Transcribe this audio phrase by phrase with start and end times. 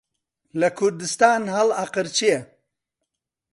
[0.59, 2.35] لە کوردستان هەڵئەقرچێ